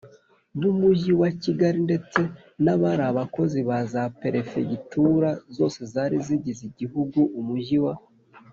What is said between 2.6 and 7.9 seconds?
n abari abakozi baza Perefegitura zose zari zigize Igihugu Umujyi